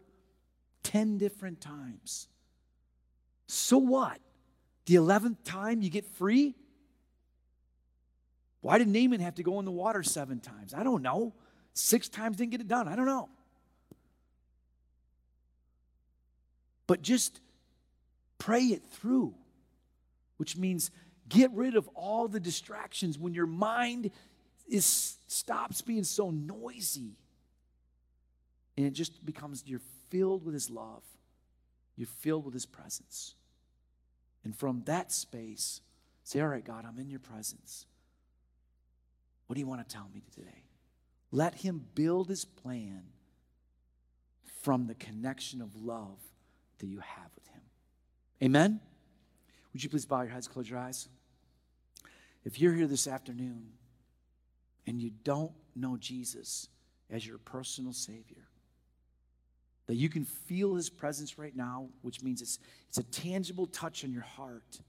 [0.82, 2.28] 10 different times.
[3.46, 4.20] So what?
[4.86, 6.54] The 11th time you get free?
[8.60, 10.74] Why did Naaman have to go in the water seven times?
[10.74, 11.34] I don't know.
[11.72, 12.88] Six times didn't get it done.
[12.88, 13.28] I don't know.
[16.86, 17.40] But just
[18.38, 19.34] pray it through,
[20.36, 20.90] which means
[21.28, 24.10] get rid of all the distractions when your mind
[24.68, 27.16] is stops being so noisy
[28.76, 29.80] and it just becomes you're
[30.10, 31.02] filled with his love.
[31.96, 33.34] You're filled with his presence.
[34.44, 35.80] And from that space
[36.22, 37.86] say all right god i'm in your presence.
[39.46, 40.64] What do you want to tell me today?
[41.30, 43.04] Let him build his plan
[44.62, 46.18] from the connection of love
[46.78, 47.62] that you have with him
[48.42, 48.80] amen
[49.72, 51.08] would you please bow your heads close your eyes
[52.46, 53.72] if you're here this afternoon
[54.86, 56.68] and you don't know Jesus
[57.10, 58.46] as your personal Savior,
[59.88, 64.04] that you can feel His presence right now, which means it's, it's a tangible touch
[64.04, 64.80] on your heart.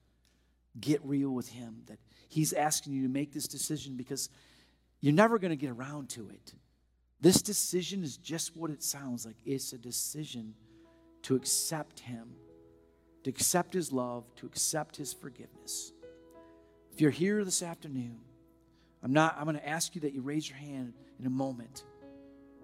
[0.80, 1.98] Get real with Him, that
[2.30, 4.30] He's asking you to make this decision because
[5.02, 6.54] you're never going to get around to it.
[7.22, 10.54] This decision is just what it sounds like it's a decision
[11.24, 12.30] to accept Him,
[13.24, 15.92] to accept His love, to accept His forgiveness.
[16.92, 18.20] If you're here this afternoon
[19.04, 21.84] I'm not, I'm going to ask you that you raise your hand in a moment.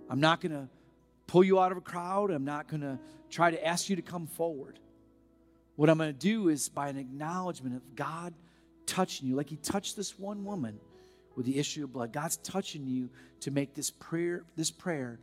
[0.09, 0.67] I'm not going to
[1.27, 2.31] pull you out of a crowd.
[2.31, 2.99] I'm not going to
[3.29, 4.79] try to ask you to come forward.
[5.75, 8.33] What I'm going to do is by an acknowledgement of God
[8.85, 10.79] touching you, like He touched this one woman
[11.35, 12.13] with the issue of blood.
[12.13, 13.09] God's touching you
[13.41, 15.19] to make this prayer, this prayer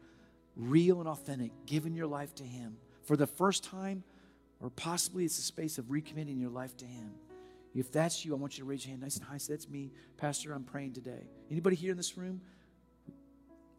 [0.56, 4.02] real and authentic, giving your life to Him for the first time,
[4.60, 7.12] or possibly it's a space of recommitting your life to Him.
[7.74, 9.38] If that's you, I want you to raise your hand nice and high.
[9.38, 9.92] Say, that's me.
[10.16, 11.28] Pastor, I'm praying today.
[11.50, 12.40] Anybody here in this room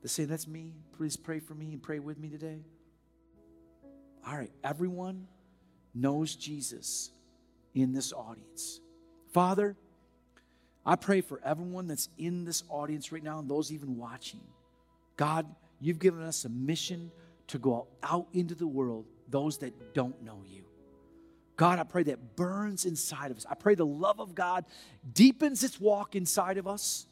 [0.01, 0.73] that say, that's me?
[0.97, 2.61] Please pray for me and pray with me today.
[4.25, 5.27] All right, everyone
[5.93, 7.11] knows Jesus
[7.73, 8.79] in this audience.
[9.33, 9.75] Father,
[10.85, 14.41] I pray for everyone that's in this audience right now and those even watching.
[15.17, 15.45] God,
[15.79, 17.11] you've given us a mission
[17.51, 20.63] to go out into the world, those that don't know you.
[21.57, 23.45] God, I pray that burns inside of us.
[23.49, 24.65] I pray the love of God
[25.13, 27.05] deepens its walk inside of us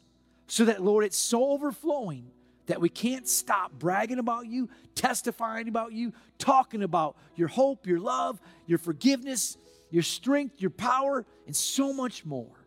[0.46, 2.30] so that, Lord, it's so overflowing
[2.66, 8.00] that we can't stop bragging about you, testifying about you, talking about your hope, your
[8.00, 9.58] love, your forgiveness,
[9.90, 12.66] your strength, your power, and so much more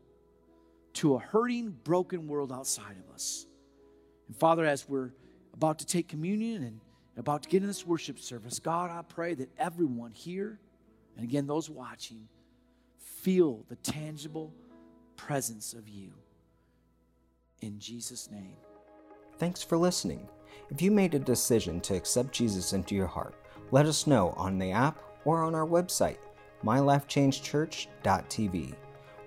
[0.93, 3.47] to a hurting, broken world outside of us.
[4.27, 5.11] And Father, as we're
[5.53, 6.79] about to take communion and
[7.17, 10.59] about to get in this worship service, God, I pray that everyone here,
[11.15, 12.27] and again, those watching,
[12.97, 14.53] feel the tangible
[15.15, 16.11] presence of you.
[17.61, 18.57] In Jesus' name.
[19.37, 20.27] Thanks for listening.
[20.69, 23.35] If you made a decision to accept Jesus into your heart,
[23.71, 26.19] let us know on the app or on our website,
[26.63, 28.75] mylifechangechurch.tv.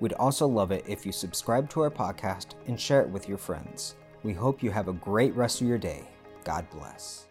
[0.00, 3.38] We'd also love it if you subscribe to our podcast and share it with your
[3.38, 3.96] friends.
[4.22, 6.08] We hope you have a great rest of your day.
[6.44, 7.25] God bless.